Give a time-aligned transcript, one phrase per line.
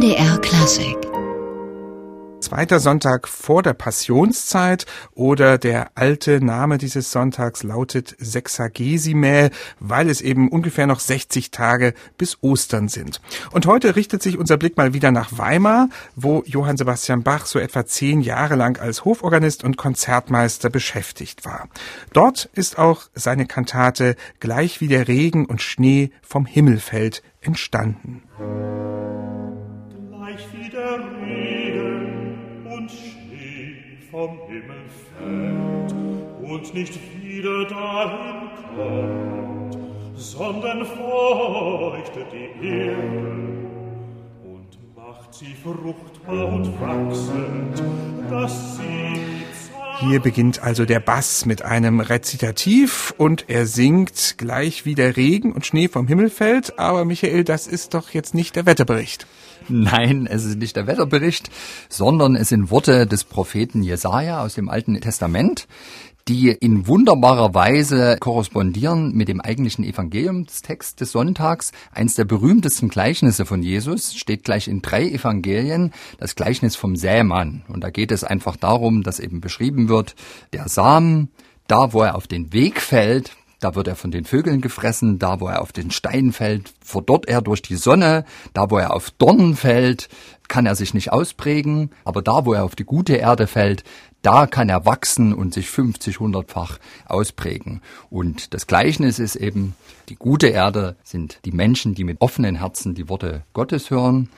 [0.00, 0.96] NDR Klassik
[2.50, 4.84] zweiter Sonntag vor der Passionszeit
[5.14, 11.94] oder der alte Name dieses Sonntags lautet Sexagesimae, weil es eben ungefähr noch 60 Tage
[12.18, 13.20] bis Ostern sind.
[13.52, 17.60] Und heute richtet sich unser Blick mal wieder nach Weimar, wo Johann Sebastian Bach so
[17.60, 21.68] etwa zehn Jahre lang als Hoforganist und Konzertmeister beschäftigt war.
[22.12, 28.24] Dort ist auch seine Kantate Gleich wie der Regen und Schnee vom Himmel fällt entstanden.
[35.30, 35.94] Fällt
[36.42, 39.78] und nicht wieder dahin kommt,
[40.16, 43.00] sondern feuchtet die Erde
[44.44, 47.82] und macht sie fruchtbar und wachsend,
[48.28, 49.00] dass sie
[50.00, 55.52] hier beginnt also der Bass mit einem Rezitativ und er singt gleich wie der Regen
[55.52, 56.78] und Schnee vom Himmel fällt.
[56.78, 59.26] Aber Michael, das ist doch jetzt nicht der Wetterbericht.
[59.68, 61.50] Nein, es ist nicht der Wetterbericht,
[61.88, 65.68] sondern es sind Worte des Propheten Jesaja aus dem Alten Testament,
[66.28, 71.72] die in wunderbarer Weise korrespondieren mit dem eigentlichen Evangeliumstext des Sonntags.
[71.92, 77.62] Eins der berühmtesten Gleichnisse von Jesus steht gleich in drei Evangelien, das Gleichnis vom Sämann.
[77.68, 80.14] Und da geht es einfach darum, dass eben beschrieben wird,
[80.52, 81.30] der Samen,
[81.66, 85.40] da wo er auf den Weg fällt, da wird er von den Vögeln gefressen, da
[85.40, 89.10] wo er auf den Stein fällt, verdorrt er durch die Sonne, da wo er auf
[89.10, 90.08] Dornen fällt,
[90.48, 93.84] kann er sich nicht ausprägen, aber da wo er auf die gute Erde fällt,
[94.22, 97.80] da kann er wachsen und sich 50, hundertfach ausprägen.
[98.10, 99.74] Und das Gleichnis ist eben,
[100.08, 104.28] die gute Erde sind die Menschen, die mit offenen Herzen die Worte Gottes hören.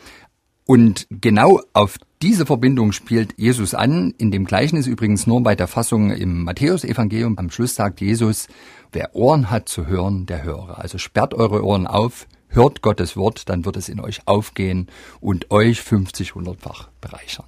[0.72, 5.68] Und genau auf diese Verbindung spielt Jesus an, in dem Gleichnis übrigens nur bei der
[5.68, 7.36] Fassung im Matthäusevangelium.
[7.36, 8.48] Am Schluss sagt Jesus,
[8.90, 10.78] wer Ohren hat zu hören, der höre.
[10.78, 14.86] Also sperrt eure Ohren auf, hört Gottes Wort, dann wird es in euch aufgehen
[15.20, 17.44] und euch 50, hundertfach bereichern.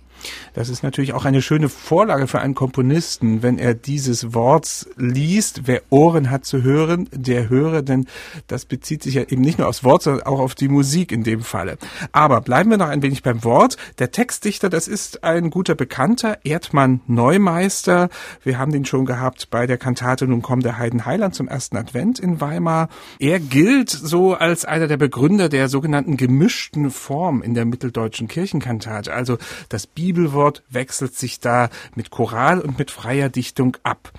[0.54, 5.62] Das ist natürlich auch eine schöne Vorlage für einen Komponisten, wenn er dieses Wort liest.
[5.66, 8.06] Wer Ohren hat zu hören, der höre, denn
[8.46, 11.24] das bezieht sich ja eben nicht nur aufs Wort, sondern auch auf die Musik in
[11.24, 11.78] dem Falle.
[12.12, 13.76] Aber bleiben wir noch ein wenig beim Wort.
[13.98, 18.08] Der Textdichter, das ist ein guter Bekannter, Erdmann Neumeister.
[18.42, 21.76] Wir haben den schon gehabt bei der Kantate Nun kommt der Heiden Heiland zum ersten
[21.76, 22.88] Advent in Weimar.
[23.18, 29.12] Er gilt so als einer der Begründer der sogenannten gemischten Form in der mitteldeutschen Kirchenkantate,
[29.12, 34.12] also das Bibel Bibelwort wechselt sich da mit Choral und mit freier Dichtung ab.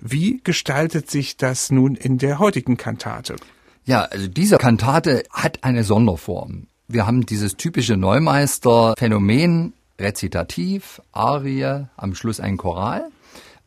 [0.00, 3.34] Wie gestaltet sich das nun in der heutigen Kantate?
[3.84, 6.68] Ja, also diese Kantate hat eine Sonderform.
[6.86, 13.08] Wir haben dieses typische Neumeister-Phänomen, Rezitativ, Arie, am Schluss ein Choral.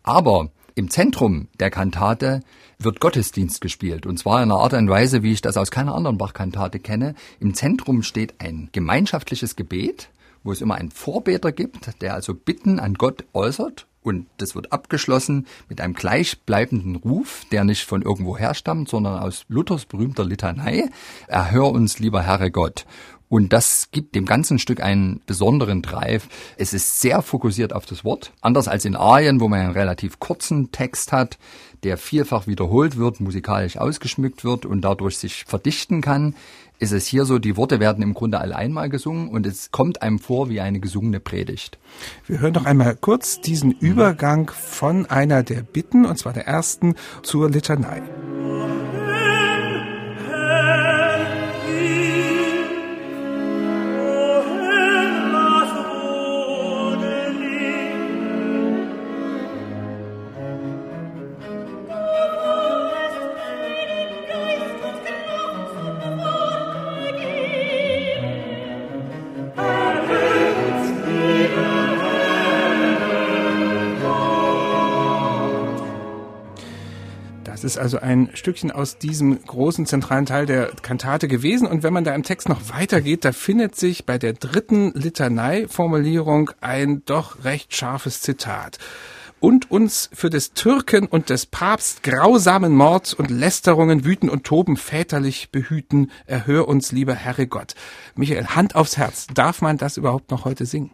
[0.01, 2.39] Aber im Zentrum der Kantate
[2.79, 4.05] wird Gottesdienst gespielt.
[4.05, 7.15] Und zwar in einer Art und Weise, wie ich das aus keiner anderen Bachkantate kenne.
[7.41, 10.09] Im Zentrum steht ein gemeinschaftliches Gebet
[10.45, 14.71] wo es immer einen Vorbeter gibt, der also Bitten an Gott äußert und das wird
[14.71, 20.89] abgeschlossen mit einem gleichbleibenden Ruf, der nicht von irgendwo herstammt, sondern aus Luthers berühmter Litanei.
[21.27, 22.85] Erhör uns, lieber Herr Gott.
[23.27, 26.27] Und das gibt dem ganzen Stück einen besonderen Drive.
[26.57, 28.31] Es ist sehr fokussiert auf das Wort.
[28.41, 31.37] Anders als in Arien, wo man einen relativ kurzen Text hat,
[31.83, 36.35] der vielfach wiederholt wird, musikalisch ausgeschmückt wird und dadurch sich verdichten kann,
[36.79, 40.01] ist es hier so, die Worte werden im Grunde alle einmal gesungen und es kommt
[40.01, 41.77] einem vor wie eine gesungene Predigt.
[42.27, 46.95] Wir hören noch einmal kurz diesen Übergang von einer der Bitten, und zwar der ersten,
[47.23, 48.01] zur Litanei.
[77.63, 81.67] Ist also ein Stückchen aus diesem großen zentralen Teil der Kantate gewesen.
[81.67, 86.51] Und wenn man da im Text noch weitergeht, da findet sich bei der dritten Litanei-Formulierung
[86.61, 88.79] ein doch recht scharfes Zitat
[89.39, 94.75] und uns für des Türken und des Papst grausamen Mord und Lästerungen wüten und toben
[94.75, 97.75] väterlich behüten, erhör uns, lieber Herre Gott.
[98.15, 100.91] Michael, Hand aufs Herz, darf man das überhaupt noch heute singen?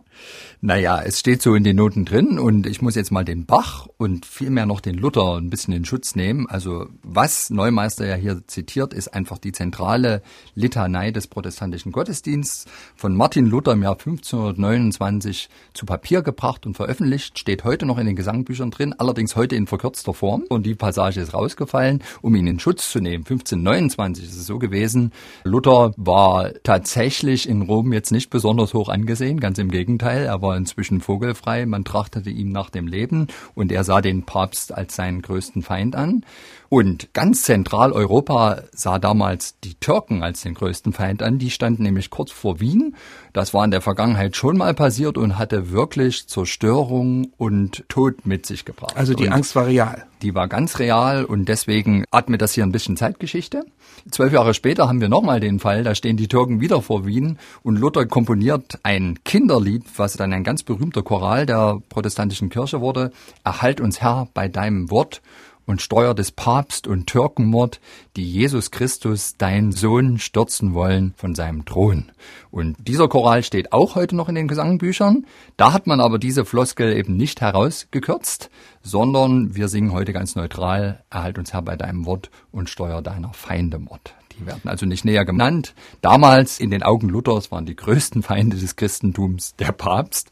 [0.63, 3.87] Naja, es steht so in den Noten drin und ich muss jetzt mal den Bach
[3.97, 6.47] und vielmehr noch den Luther ein bisschen in Schutz nehmen.
[6.47, 10.21] Also was Neumeister ja hier zitiert, ist einfach die zentrale
[10.53, 12.65] Litanei des protestantischen Gottesdienstes
[12.95, 18.05] von Martin Luther im Jahr 1529 zu Papier gebracht und veröffentlicht, steht heute noch in
[18.05, 22.45] den Gesangbüchern drin, allerdings heute in verkürzter Form und die Passage ist rausgefallen, um ihn
[22.45, 23.23] in Schutz zu nehmen.
[23.23, 25.11] 1529 ist es so gewesen.
[25.43, 30.51] Luther war tatsächlich in Rom jetzt nicht besonders hoch angesehen, ganz im Gegenteil, er war
[30.51, 34.97] war inzwischen vogelfrei, man trachtete ihm nach dem Leben und er sah den Papst als
[34.97, 36.25] seinen größten Feind an.
[36.67, 41.37] Und ganz Zentraleuropa sah damals die Türken als den größten Feind an.
[41.37, 42.95] Die standen nämlich kurz vor Wien.
[43.33, 48.45] Das war in der Vergangenheit schon mal passiert und hatte wirklich Zerstörung und Tod mit
[48.45, 48.95] sich gebracht.
[48.95, 50.05] Also die und Angst war real.
[50.21, 53.65] Die war ganz real und deswegen atmet das hier ein bisschen Zeitgeschichte.
[54.09, 57.37] Zwölf Jahre später haben wir nochmal den Fall, da stehen die Türken wieder vor Wien
[57.63, 63.11] und Luther komponiert ein Kinderlied, was dann ein ganz berühmter Choral der protestantischen Kirche wurde.
[63.43, 65.21] Erhalt uns Herr bei deinem Wort
[65.65, 67.79] und Steuer des Papst und Türkenmord,
[68.15, 72.11] die Jesus Christus, dein Sohn, stürzen wollen von seinem Thron.
[72.51, 75.25] Und dieser Choral steht auch heute noch in den Gesangbüchern.
[75.57, 78.49] Da hat man aber diese Floskel eben nicht herausgekürzt,
[78.81, 83.33] sondern wir singen heute ganz neutral, erhalt uns Herr bei deinem Wort und steuer deiner
[83.33, 84.13] Feinde Mord.
[84.41, 85.75] Die werden also nicht näher genannt.
[86.01, 90.31] Damals in den Augen Luthers waren die größten Feinde des Christentums der Papst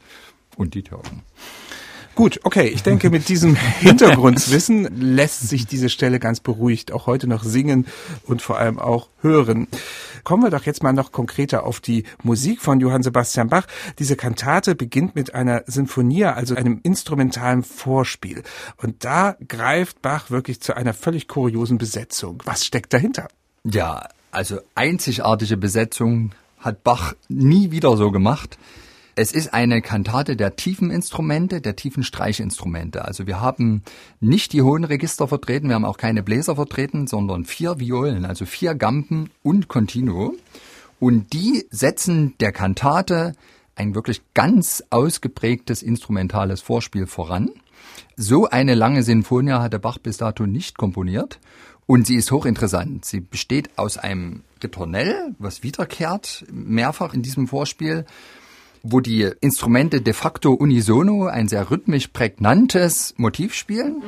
[0.56, 1.22] und die Türken.
[2.16, 2.66] Gut, okay.
[2.66, 7.86] Ich denke, mit diesem Hintergrundwissen lässt sich diese Stelle ganz beruhigt auch heute noch singen
[8.26, 9.68] und vor allem auch hören.
[10.24, 13.66] Kommen wir doch jetzt mal noch konkreter auf die Musik von Johann Sebastian Bach.
[14.00, 18.42] Diese Kantate beginnt mit einer Sinfonia, also einem instrumentalen Vorspiel.
[18.76, 22.42] Und da greift Bach wirklich zu einer völlig kuriosen Besetzung.
[22.44, 23.28] Was steckt dahinter?
[23.64, 28.58] Ja, also einzigartige Besetzung hat Bach nie wieder so gemacht.
[29.16, 33.04] Es ist eine Kantate der tiefen Instrumente, der tiefen Streichinstrumente.
[33.04, 33.82] Also wir haben
[34.20, 38.46] nicht die hohen Register vertreten, wir haben auch keine Bläser vertreten, sondern vier Violen, also
[38.46, 40.34] vier Gampen und Continuo.
[41.00, 43.34] Und die setzen der Kantate
[43.74, 47.50] ein wirklich ganz ausgeprägtes instrumentales Vorspiel voran.
[48.16, 51.38] So eine lange Sinfonia hatte Bach bis dato nicht komponiert.
[51.86, 53.04] Und sie ist hochinteressant.
[53.04, 58.04] Sie besteht aus einem Ritornell, was wiederkehrt mehrfach in diesem Vorspiel
[58.82, 64.02] wo die Instrumente de facto unisono ein sehr rhythmisch prägnantes Motiv spielen.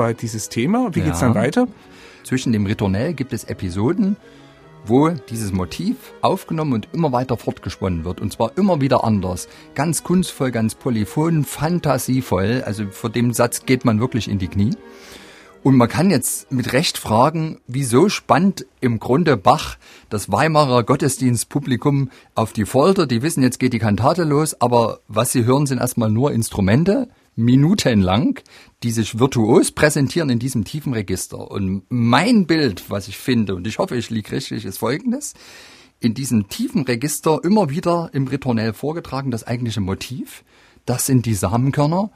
[0.00, 0.94] Soweit dieses Thema.
[0.94, 1.04] Wie ja.
[1.04, 1.68] geht's dann weiter?
[2.24, 4.16] Zwischen dem Ritornell gibt es Episoden,
[4.86, 8.18] wo dieses Motiv aufgenommen und immer weiter fortgesponnen wird.
[8.18, 9.46] Und zwar immer wieder anders.
[9.74, 12.62] Ganz kunstvoll, ganz polyphon, fantasievoll.
[12.64, 14.74] Also vor dem Satz geht man wirklich in die Knie.
[15.62, 19.76] Und man kann jetzt mit Recht fragen, wieso spannt im Grunde Bach
[20.08, 23.06] das Weimarer Gottesdienstpublikum auf die Folter?
[23.06, 27.10] Die wissen, jetzt geht die Kantate los, aber was sie hören, sind erstmal nur Instrumente
[27.40, 28.40] minutenlang,
[28.82, 31.50] die sich virtuos präsentieren in diesem tiefen Register.
[31.50, 35.34] Und mein Bild, was ich finde, und ich hoffe, ich liege richtig, ist folgendes.
[35.98, 40.44] In diesem tiefen Register immer wieder im Ritornell vorgetragen das eigentliche Motiv.
[40.86, 42.10] Das sind die Samenkörner.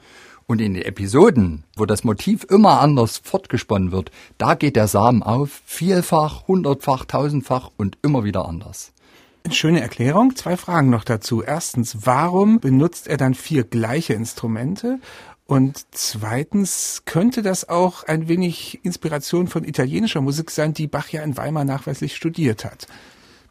[0.46, 5.22] Und in den Episoden, wo das Motiv immer anders fortgesponnen wird, da geht der Samen
[5.22, 8.93] auf, vielfach, hundertfach, tausendfach und immer wieder anders.
[9.50, 10.34] Schöne Erklärung.
[10.36, 11.42] Zwei Fragen noch dazu.
[11.42, 15.00] Erstens, warum benutzt er dann vier gleiche Instrumente?
[15.46, 21.22] Und zweitens, könnte das auch ein wenig Inspiration von italienischer Musik sein, die Bach ja
[21.22, 22.86] in Weimar nachweislich studiert hat?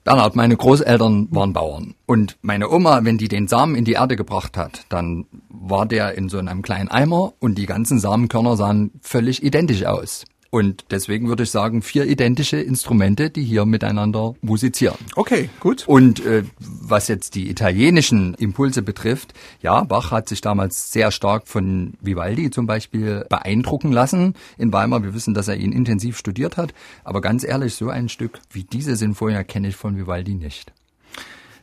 [0.03, 1.93] Bernhard, meine Großeltern waren Bauern.
[2.07, 6.17] Und meine Oma, wenn die den Samen in die Erde gebracht hat, dann war der
[6.17, 10.25] in so einem kleinen Eimer und die ganzen Samenkörner sahen völlig identisch aus.
[10.53, 14.99] Und deswegen würde ich sagen, vier identische Instrumente, die hier miteinander musizieren.
[15.15, 15.87] Okay, gut.
[15.87, 19.33] Und äh, was jetzt die italienischen Impulse betrifft,
[19.63, 25.01] ja, Bach hat sich damals sehr stark von Vivaldi zum Beispiel beeindrucken lassen in Weimar.
[25.01, 26.71] Wir wissen, dass er ihn intensiv studiert hat.
[27.03, 30.71] Aber ganz ehrlich, so ein Stück wie diese Sinfonia kenne ich von Vivaldi nicht.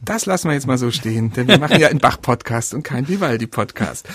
[0.03, 3.07] Das lassen wir jetzt mal so stehen, denn wir machen ja einen Bach-Podcast und keinen
[3.07, 4.09] Vivaldi-Podcast.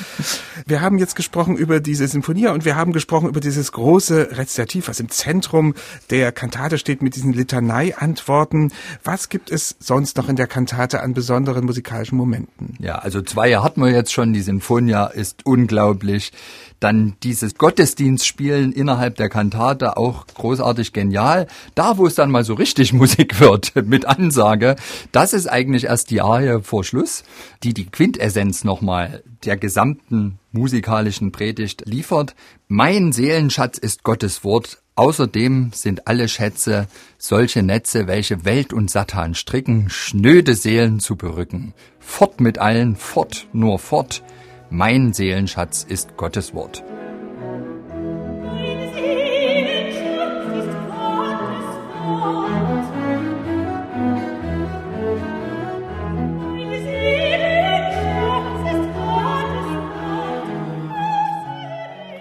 [0.66, 4.88] Wir haben jetzt gesprochen über diese Sinfonie und wir haben gesprochen über dieses große Rezitativ,
[4.88, 5.76] was im Zentrum
[6.10, 8.72] der Kantate steht mit diesen Litanei-Antworten.
[9.04, 12.76] Was gibt es sonst noch in der Kantate an besonderen musikalischen Momenten?
[12.80, 14.34] Ja, also zwei hatten wir jetzt schon.
[14.34, 16.32] Die Sinfonia ist unglaublich.
[16.80, 21.48] Dann dieses Gottesdienstspielen innerhalb der Kantate auch großartig genial.
[21.74, 24.76] Da, wo es dann mal so richtig Musik wird mit Ansage,
[25.12, 27.24] das ist eigentlich erst die Arie vor Schluss,
[27.64, 32.36] die die Quintessenz nochmal der gesamten musikalischen Predigt liefert.
[32.68, 34.80] Mein Seelenschatz ist Gottes Wort.
[34.98, 41.74] Außerdem sind alle Schätze solche Netze, welche Welt und Satan stricken, schnöde Seelen zu berücken.
[42.00, 44.24] Fort mit allen, fort, nur fort.
[44.70, 46.84] Mein Seelenschatz ist Gottes Wort.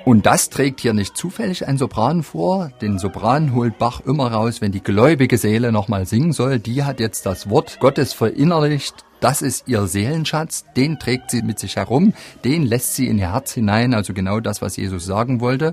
[0.04, 2.70] Und das trägt hier nicht zufällig ein Sopran vor.
[2.82, 6.58] Den Sopran holt Bach immer raus, wenn die gläubige Seele nochmal singen soll.
[6.58, 9.04] Die hat jetzt das Wort Gottes verinnerlicht.
[9.24, 10.66] Das ist ihr Seelenschatz.
[10.76, 12.12] Den trägt sie mit sich herum.
[12.44, 13.94] Den lässt sie in ihr Herz hinein.
[13.94, 15.70] Also genau das, was Jesus sagen wollte.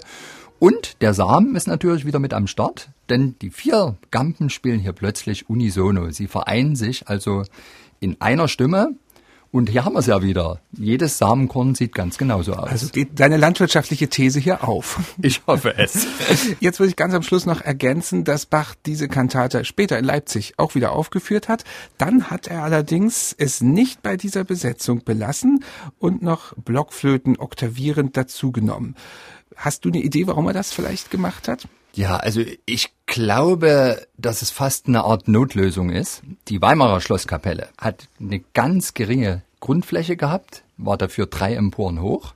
[0.57, 4.93] Und der Samen ist natürlich wieder mit am Start, denn die vier Gampen spielen hier
[4.93, 6.11] plötzlich unisono.
[6.11, 7.43] Sie vereinen sich also
[7.99, 8.95] in einer Stimme
[9.51, 10.61] und hier haben wir es ja wieder.
[10.71, 12.69] Jedes Samenkorn sieht ganz genauso aus.
[12.69, 14.99] Also geht deine landwirtschaftliche These hier auf.
[15.21, 16.07] Ich hoffe es.
[16.59, 20.53] Jetzt würde ich ganz am Schluss noch ergänzen, dass Bach diese Kantate später in Leipzig
[20.57, 21.63] auch wieder aufgeführt hat.
[21.97, 25.63] Dann hat er allerdings es nicht bei dieser Besetzung belassen
[25.99, 28.95] und noch Blockflöten oktavierend dazugenommen.
[29.55, 31.67] Hast du eine Idee, warum er das vielleicht gemacht hat?
[31.93, 36.21] Ja, also ich glaube, dass es fast eine Art Notlösung ist.
[36.47, 42.33] Die Weimarer Schlosskapelle hat eine ganz geringe Grundfläche gehabt, war dafür drei Emporen hoch,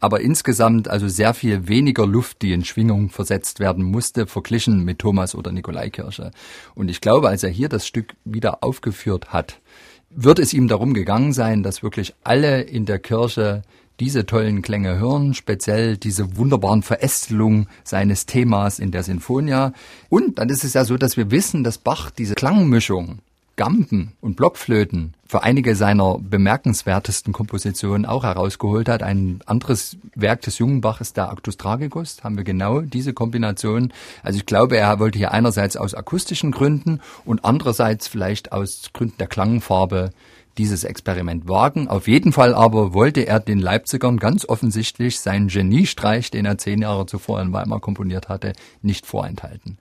[0.00, 4.98] aber insgesamt also sehr viel weniger Luft, die in Schwingung versetzt werden musste, verglichen mit
[4.98, 6.32] Thomas oder Nikolaikirche.
[6.74, 9.60] Und ich glaube, als er hier das Stück wieder aufgeführt hat,
[10.10, 13.62] wird es ihm darum gegangen sein, dass wirklich alle in der Kirche
[14.00, 19.72] diese tollen Klänge hören, speziell diese wunderbaren Verästelungen seines Themas in der Sinfonia.
[20.08, 23.20] Und dann ist es ja so, dass wir wissen, dass Bach diese Klangmischung
[23.56, 29.02] Gampen und Blockflöten für einige seiner bemerkenswertesten Kompositionen auch herausgeholt hat.
[29.02, 32.22] Ein anderes Werk des jungen Bach ist der Actus Tragicus.
[32.22, 33.92] Haben wir genau diese Kombination.
[34.22, 39.18] Also ich glaube, er wollte hier einerseits aus akustischen Gründen und andererseits vielleicht aus Gründen
[39.18, 40.10] der Klangfarbe
[40.58, 41.88] dieses Experiment wagen.
[41.88, 46.82] Auf jeden Fall aber wollte er den Leipzigern ganz offensichtlich seinen Geniestreich, den er zehn
[46.82, 49.78] Jahre zuvor in Weimar komponiert hatte, nicht vorenthalten.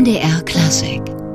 [0.00, 1.29] MDR Classic